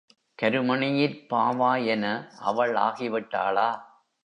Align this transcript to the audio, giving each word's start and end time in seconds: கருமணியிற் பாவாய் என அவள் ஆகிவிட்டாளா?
கருமணியிற் 0.39 1.27
பாவாய் 1.29 1.85
என 1.85 2.05
அவள் 2.41 2.75
ஆகிவிட்டாளா? 2.75 3.69